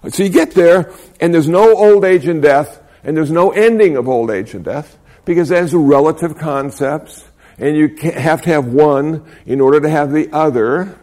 [0.09, 3.97] So you get there, and there's no old age and death, and there's no ending
[3.97, 7.23] of old age and death, because there's relative concepts
[7.63, 10.99] and you have to have one in order to have the other.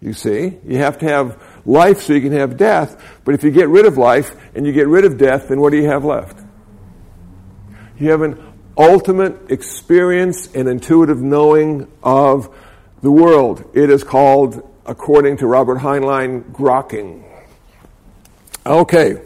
[0.00, 3.20] You see, you have to have life so you can have death.
[3.26, 5.70] But if you get rid of life and you get rid of death, then what
[5.70, 6.40] do you have left?
[7.98, 8.42] You have an
[8.74, 12.48] ultimate experience and intuitive knowing of
[13.02, 13.62] the world.
[13.74, 17.22] It is called, according to Robert Heinlein, grokking.
[18.64, 19.20] Okay.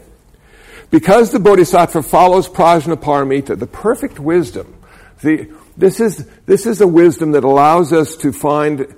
[0.91, 4.75] Because the Bodhisattva follows Prajnaparamita, the perfect wisdom,
[5.21, 8.93] the, this is, this is a wisdom that allows us to find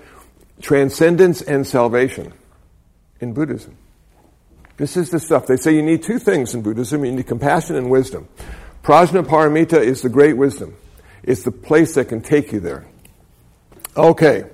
[0.62, 2.34] transcendence and salvation
[3.20, 3.78] in Buddhism.
[4.78, 5.46] This is the stuff.
[5.46, 7.04] They say you need two things in Buddhism.
[7.04, 8.30] You need compassion and wisdom.
[8.82, 10.76] Prajnaparamita is the great wisdom.
[11.22, 12.88] It's the place that can take you there.
[13.98, 14.46] Okay.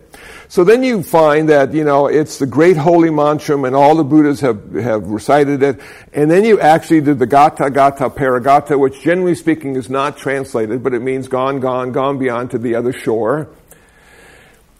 [0.47, 4.03] So then you find that, you know, it's the great holy mantram and all the
[4.03, 5.79] Buddhas have, have recited it.
[6.13, 10.83] And then you actually did the Gate Gate Paragate, which generally speaking is not translated,
[10.83, 13.49] but it means gone, gone, gone beyond to the other shore.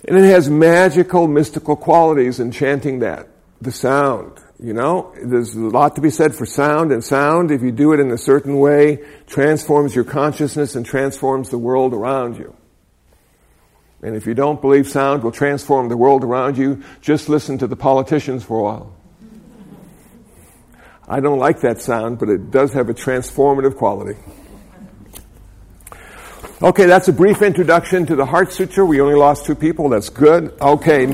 [0.07, 3.27] And it has magical, mystical qualities in chanting that.
[3.61, 7.63] The sound, you know, there's a lot to be said for sound, and sound, if
[7.63, 12.37] you do it in a certain way, transforms your consciousness and transforms the world around
[12.37, 12.55] you.
[14.05, 17.65] And if you don't believe sound will transform the world around you, just listen to
[17.65, 18.95] the politicians for a while.
[21.07, 24.15] I don't like that sound, but it does have a transformative quality.
[26.61, 28.85] Okay, that's a brief introduction to the Heart Sutra.
[28.85, 29.89] We only lost two people.
[29.89, 30.53] That's good.
[30.61, 31.07] Okay.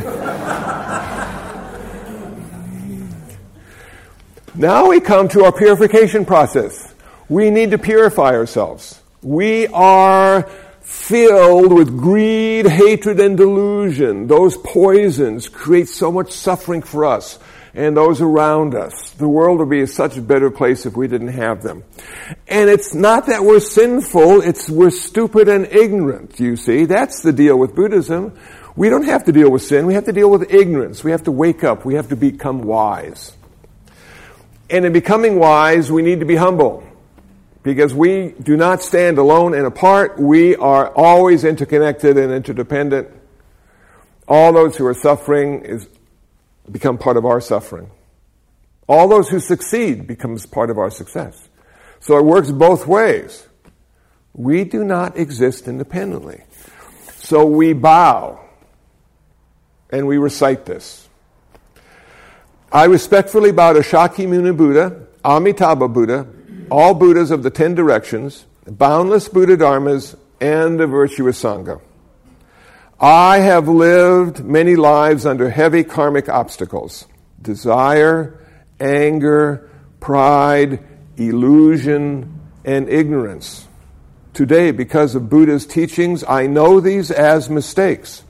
[4.54, 6.94] now we come to our purification process.
[7.30, 9.02] We need to purify ourselves.
[9.22, 10.50] We are
[10.82, 14.28] filled with greed, hatred, and delusion.
[14.28, 17.40] Those poisons create so much suffering for us
[17.74, 19.12] and those around us.
[19.12, 21.84] The world would be such a better place if we didn't have them.
[22.48, 26.86] And it's not that we're sinful, it's we're stupid and ignorant, you see.
[26.86, 28.38] That's the deal with Buddhism.
[28.76, 31.04] We don't have to deal with sin, we have to deal with ignorance.
[31.04, 33.36] We have to wake up, we have to become wise.
[34.70, 36.84] And in becoming wise, we need to be humble
[37.64, 40.20] because we do not stand alone and apart.
[40.20, 43.10] We are always interconnected and interdependent.
[44.28, 45.88] All those who are suffering is,
[46.72, 47.92] become part of our suffering.
[48.88, 51.50] All those who succeed becomes part of our success.
[52.00, 53.48] So it works both ways.
[54.34, 56.44] We do not exist independently.
[57.18, 58.40] So we bow
[59.92, 61.08] and we recite this.
[62.72, 66.26] I respectfully bow to Shakyamuni Buddha, Amitabha Buddha,
[66.72, 71.82] all Buddhas of the ten directions, boundless Buddha Dharmas, and the virtuous Sangha.
[73.00, 77.06] I have lived many lives under heavy karmic obstacles
[77.42, 78.40] desire,
[78.80, 79.70] anger,
[80.00, 80.84] pride,
[81.18, 83.68] illusion, and ignorance.
[84.34, 88.24] Today, because of Buddha's teachings, I know these as mistakes.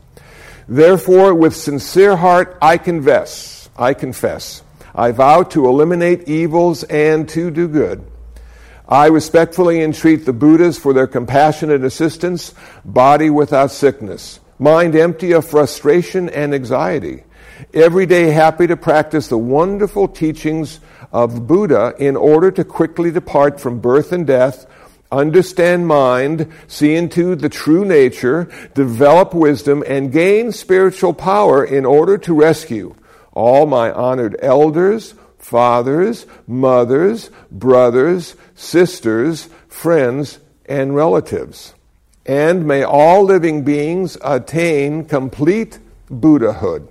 [0.67, 4.63] Therefore, with sincere heart, I confess, I confess,
[4.95, 8.10] I vow to eliminate evils and to do good.
[8.91, 15.45] I respectfully entreat the Buddhas for their compassionate assistance, body without sickness, mind empty of
[15.45, 17.23] frustration and anxiety,
[17.73, 20.81] every day happy to practice the wonderful teachings
[21.13, 24.65] of Buddha in order to quickly depart from birth and death,
[25.09, 32.17] understand mind, see into the true nature, develop wisdom, and gain spiritual power in order
[32.17, 32.93] to rescue
[33.31, 41.73] all my honored elders, fathers, mothers, brothers, sisters, friends, and relatives.
[42.25, 45.79] And may all living beings attain complete
[46.09, 46.87] Buddhahood.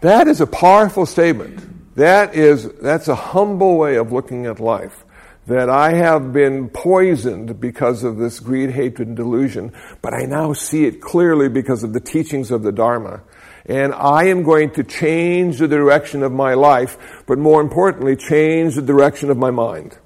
[0.00, 1.96] That is a powerful statement.
[1.96, 5.04] That is, that's a humble way of looking at life.
[5.46, 10.54] That I have been poisoned because of this greed, hatred, and delusion, but I now
[10.54, 13.20] see it clearly because of the teachings of the Dharma
[13.66, 18.74] and I am going to change the direction of my life, but more importantly, change
[18.74, 19.96] the direction of my mind.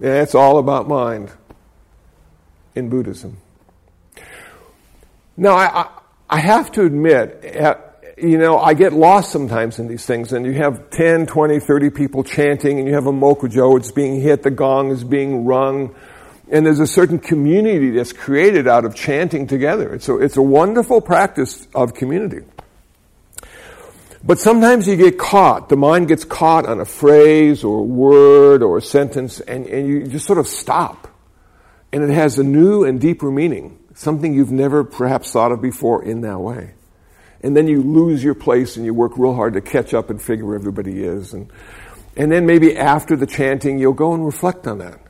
[0.00, 1.30] And it's all about mind
[2.74, 3.38] in Buddhism.
[5.36, 5.88] Now, I,
[6.28, 7.76] I, have to admit, uh,
[8.16, 11.90] you know, I get lost sometimes in these things, and you have 10, 20, 30
[11.90, 15.94] people chanting, and you have a mokugyo, it's being hit, the gong is being rung,
[16.50, 19.94] and there's a certain community that's created out of chanting together.
[19.94, 22.44] It's a, it's a wonderful practice of community.
[24.22, 25.68] But sometimes you get caught.
[25.68, 29.86] The mind gets caught on a phrase or a word or a sentence and, and
[29.86, 31.08] you just sort of stop.
[31.92, 33.78] And it has a new and deeper meaning.
[33.94, 36.74] Something you've never perhaps thought of before in that way.
[37.42, 40.20] And then you lose your place and you work real hard to catch up and
[40.20, 41.32] figure where everybody is.
[41.32, 41.50] And,
[42.16, 45.00] and then maybe after the chanting, you'll go and reflect on that.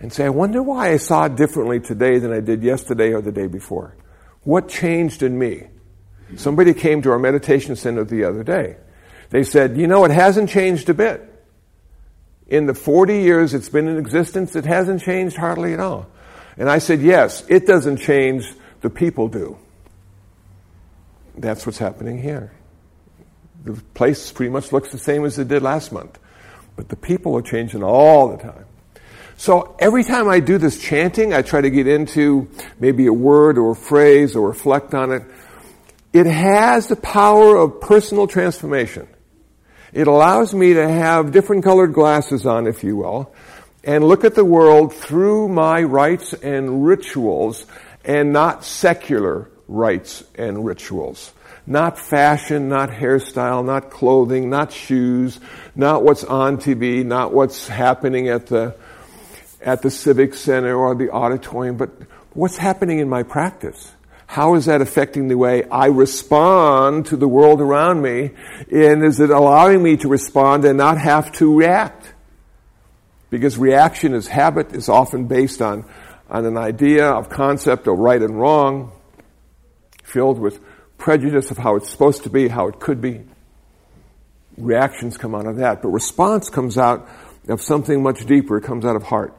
[0.00, 3.22] And say, I wonder why I saw it differently today than I did yesterday or
[3.22, 3.96] the day before.
[4.42, 5.68] What changed in me?
[6.34, 8.76] Somebody came to our meditation center the other day.
[9.30, 11.22] They said, you know, it hasn't changed a bit.
[12.48, 16.08] In the 40 years it's been in existence, it hasn't changed hardly at all.
[16.56, 18.46] And I said, yes, it doesn't change,
[18.80, 19.58] the people do.
[21.36, 22.52] That's what's happening here.
[23.64, 26.18] The place pretty much looks the same as it did last month.
[26.76, 28.64] But the people are changing all the time.
[29.36, 32.48] So every time I do this chanting, I try to get into
[32.78, 35.22] maybe a word or a phrase or reflect on it.
[36.16, 39.06] It has the power of personal transformation.
[39.92, 43.34] It allows me to have different colored glasses on, if you will,
[43.84, 47.66] and look at the world through my rites and rituals
[48.02, 51.34] and not secular rites and rituals.
[51.66, 55.38] Not fashion, not hairstyle, not clothing, not shoes,
[55.74, 58.74] not what's on TV, not what's happening at the,
[59.60, 61.90] at the civic center or the auditorium, but
[62.32, 63.92] what's happening in my practice.
[64.26, 68.32] How is that affecting the way I respond to the world around me?
[68.70, 72.12] And is it allowing me to respond and not have to react?
[73.30, 75.84] Because reaction is habit, is often based on,
[76.28, 78.92] on an idea of concept of right and wrong,
[80.02, 80.60] filled with
[80.98, 83.22] prejudice of how it's supposed to be, how it could be.
[84.56, 85.82] Reactions come out of that.
[85.82, 87.08] But response comes out
[87.48, 88.58] of something much deeper.
[88.58, 89.34] It comes out of heart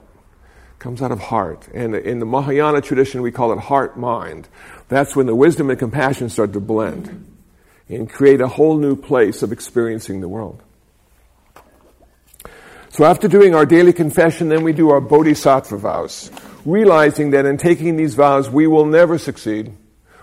[0.80, 1.68] comes out of heart.
[1.74, 4.48] And in the Mahayana tradition, we call it heart mind.
[4.90, 7.26] That's when the wisdom and compassion start to blend
[7.90, 10.62] and create a whole new place of experiencing the world.
[12.90, 16.32] So after doing our daily confession, then we do our bodhisattva vows,
[16.66, 19.74] realizing that in taking these vows, we will never succeed.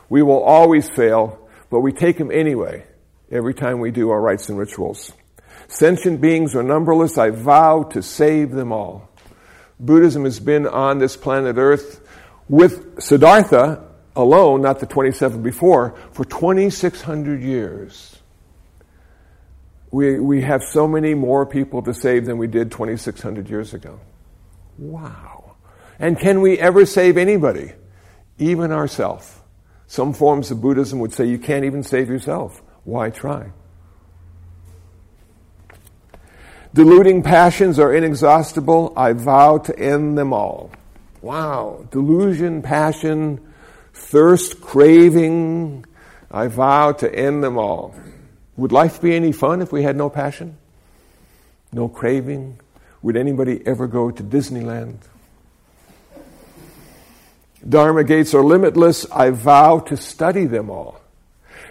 [0.08, 2.84] We will always fail, but we take them anyway
[3.30, 5.12] every time we do our rites and rituals.
[5.68, 7.16] Sentient beings are numberless.
[7.18, 9.08] I vow to save them all.
[9.78, 12.00] Buddhism has been on this planet Earth
[12.48, 18.18] with Siddhartha alone, not the 27 before, for 2,600 years.
[19.90, 24.00] we, we have so many more people to save than we did 2,600 years ago.
[24.78, 25.54] Wow.
[25.98, 27.72] And can we ever save anybody?
[28.38, 29.40] Even ourselves.
[29.86, 32.60] Some forms of Buddhism would say you can't even save yourself.
[32.82, 33.52] Why try?
[36.72, 38.92] Deluding passions are inexhaustible.
[38.96, 40.72] I vow to end them all.
[41.22, 41.86] Wow.
[41.92, 43.40] Delusion, passion,
[43.94, 45.86] thirst, craving.
[46.30, 47.94] I vow to end them all.
[48.56, 50.58] Would life be any fun if we had no passion?
[51.72, 52.60] No craving?
[53.02, 54.98] Would anybody ever go to Disneyland?
[57.66, 59.10] Dharma gates are limitless.
[59.10, 61.00] I vow to study them all.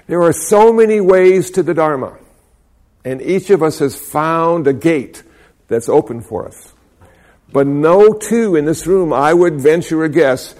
[0.07, 2.17] There are so many ways to the Dharma,
[3.05, 5.23] and each of us has found a gate
[5.67, 6.73] that's open for us.
[7.51, 10.55] But no two in this room, I would venture a guess,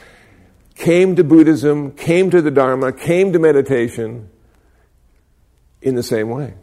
[0.76, 4.30] came to Buddhism, came to the Dharma, came to meditation
[5.82, 6.54] in the same way.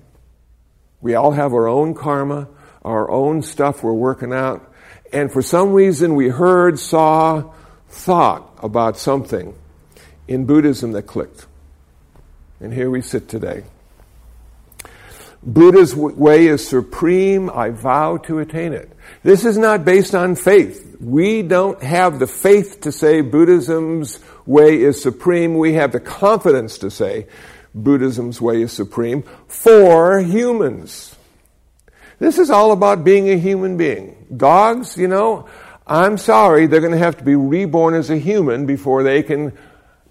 [1.00, 2.48] We all have our own karma,
[2.84, 4.72] our own stuff we're working out,
[5.12, 7.52] and for some reason we heard, saw,
[7.88, 9.54] thought about something
[10.28, 11.46] in Buddhism that clicked.
[12.60, 13.64] And here we sit today.
[15.42, 17.48] Buddha's way is supreme.
[17.50, 18.90] I vow to attain it.
[19.22, 20.89] This is not based on faith.
[21.00, 25.56] We don't have the faith to say Buddhism's way is supreme.
[25.56, 27.26] We have the confidence to say
[27.74, 31.16] Buddhism's way is supreme for humans.
[32.18, 34.26] This is all about being a human being.
[34.36, 35.48] Dogs, you know,
[35.86, 39.56] I'm sorry, they're going to have to be reborn as a human before they can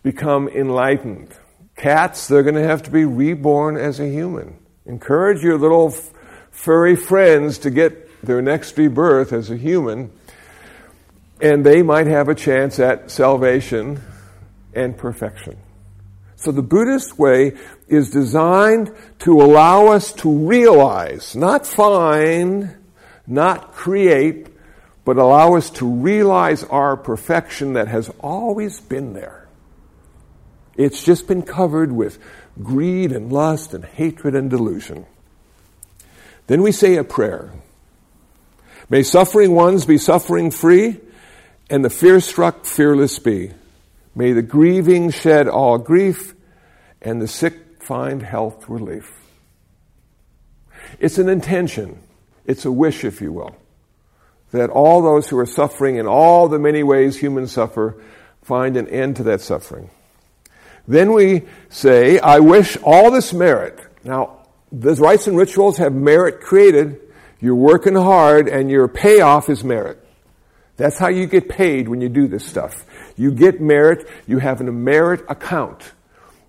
[0.02, 1.30] become enlightened.
[1.76, 4.58] Cats, they're going to have to be reborn as a human.
[4.86, 5.94] Encourage your little
[6.50, 10.12] furry friends to get their next rebirth as a human,
[11.42, 14.02] and they might have a chance at salvation
[14.74, 15.58] and perfection.
[16.36, 22.78] So the Buddhist way is designed to allow us to realize, not find,
[23.28, 24.48] not create,
[25.04, 29.48] but allow us to realize our perfection that has always been there.
[30.78, 32.20] It's just been covered with
[32.64, 35.06] greed and lust and hatred and delusion.
[36.48, 37.52] Then we say a prayer.
[38.90, 41.02] May suffering ones be suffering free,
[41.70, 43.52] and the fear struck fearless be.
[44.16, 46.34] May the grieving shed all grief,
[47.02, 49.14] and the sick find health relief.
[51.00, 52.00] It's an intention.
[52.46, 53.56] It's a wish, if you will,
[54.52, 58.02] that all those who are suffering in all the many ways humans suffer
[58.42, 59.90] find an end to that suffering.
[60.88, 63.80] Then we say, I wish all this merit.
[64.04, 67.00] Now, those rites and rituals have merit created.
[67.40, 70.04] You're working hard and your payoff is merit.
[70.80, 72.86] That's how you get paid when you do this stuff.
[73.18, 75.92] You get merit, you have a merit account.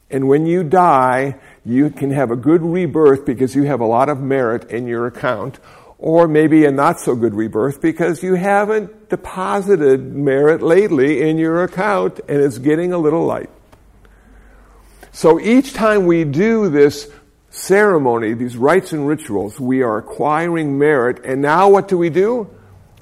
[0.08, 4.08] And when you die, you can have a good rebirth because you have a lot
[4.08, 5.58] of merit in your account,
[5.98, 11.64] or maybe a not so good rebirth because you haven't deposited merit lately in your
[11.64, 13.50] account and it's getting a little light.
[15.10, 17.10] So each time we do this
[17.50, 22.48] ceremony, these rites and rituals, we are acquiring merit, and now what do we do?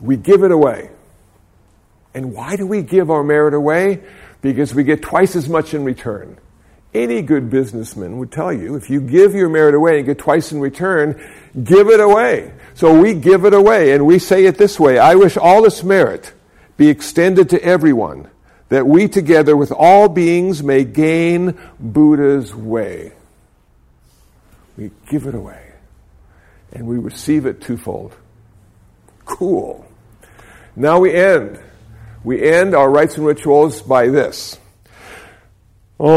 [0.01, 0.93] We give it away.
[2.14, 4.02] And why do we give our merit away?
[4.40, 6.38] Because we get twice as much in return.
[6.94, 10.52] Any good businessman would tell you if you give your merit away and get twice
[10.52, 11.20] in return,
[11.62, 12.52] give it away.
[12.74, 15.84] So we give it away and we say it this way I wish all this
[15.84, 16.32] merit
[16.78, 18.30] be extended to everyone,
[18.70, 23.12] that we together with all beings may gain Buddha's way.
[24.76, 25.72] We give it away
[26.72, 28.14] and we receive it twofold.
[29.24, 29.84] Cool.
[30.76, 31.59] Now we end.
[32.29, 34.59] We end our rites and rituals by this.
[35.99, 36.11] Om.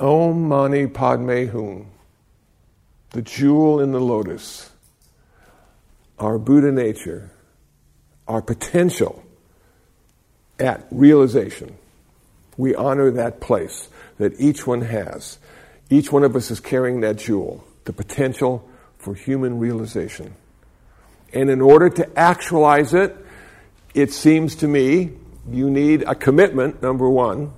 [0.00, 1.86] Om Mani Padme Hum.
[3.10, 4.70] The jewel in the lotus.
[6.18, 7.30] Our Buddha nature.
[8.26, 9.25] Our potential
[10.58, 11.76] at realization.
[12.56, 13.88] We honor that place
[14.18, 15.38] that each one has.
[15.90, 20.34] Each one of us is carrying that jewel, the potential for human realization.
[21.32, 23.16] And in order to actualize it,
[23.94, 25.12] it seems to me
[25.50, 27.52] you need a commitment, number one.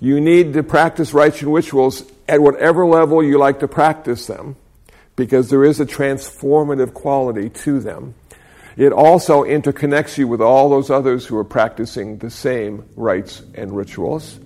[0.00, 4.56] You need to practice rites and rituals at whatever level you like to practice them,
[5.16, 8.14] because there is a transformative quality to them.
[8.76, 13.76] It also interconnects you with all those others who are practicing the same rites and
[13.76, 14.40] rituals.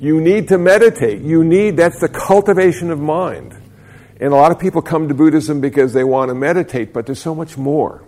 [0.00, 1.22] You need to meditate.
[1.22, 3.56] You need, that's the cultivation of mind.
[4.20, 7.20] And a lot of people come to Buddhism because they want to meditate, but there's
[7.20, 8.07] so much more.